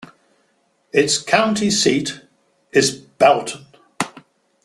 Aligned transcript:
Its 0.91 1.19
county 1.19 1.69
seat 1.69 2.21
is 2.73 2.89
Belton. 2.91 3.67